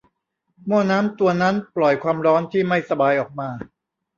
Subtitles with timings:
[0.67, 3.49] หม้อน้ำตัวนั้นปล่อยความร้อนที่ไม่สบายออกมา